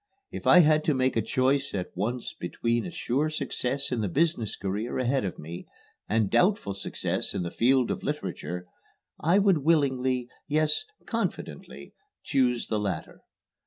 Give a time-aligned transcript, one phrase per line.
[0.31, 4.09] If I had to make a choice at once between a sure success in the
[4.09, 5.67] business career ahead of me
[6.09, 8.65] and doubtful success in the field of literature,
[9.19, 11.93] I would willingly, yes confidently,
[12.23, 13.21] choose the latter.